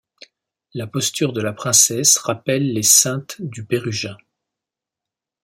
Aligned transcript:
La 0.73 0.87
posture 0.87 1.31
de 1.31 1.43
la 1.43 1.53
princesse 1.53 2.17
rappelle 2.17 2.73
les 2.73 2.81
saintes 2.81 3.35
du 3.39 3.63
Pérugin. 3.63 4.17